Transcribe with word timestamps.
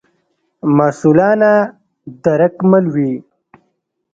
مسوولانه 0.77 1.51
درک 2.23 2.55
مل 2.69 2.85
وي. 2.93 3.13